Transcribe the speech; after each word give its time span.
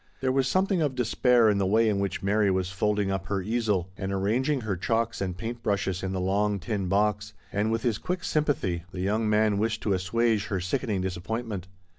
There 0.19 0.31
was 0.31 0.47
something 0.47 0.81
of 0.81 0.95
despair 0.95 1.47
in 1.47 1.59
the 1.59 1.65
way 1.67 1.87
in 1.87 1.99
which 1.99 2.23
Mary 2.23 2.49
was 2.49 2.71
folding 2.71 3.11
up 3.11 3.27
her 3.27 3.39
easel, 3.39 3.91
and 3.95 4.11
arrang 4.11 4.49
ing 4.49 4.61
her 4.61 4.75
chalks 4.75 5.21
and 5.21 5.37
paint 5.37 5.61
brushes 5.61 6.01
in 6.01 6.11
the 6.11 6.19
long 6.19 6.57
tin 6.59 6.87
box, 6.87 7.33
and 7.51 7.71
with 7.71 7.83
his 7.83 7.99
quick 7.99 8.23
sympathy 8.23 8.83
the 8.91 9.01
young 9.01 9.29
man 9.29 9.59
wished 9.59 9.83
to 9.83 9.93
assuage 9.93 10.45
her 10.47 10.59
sickening 10.59 11.01
disappointment. 11.01 11.67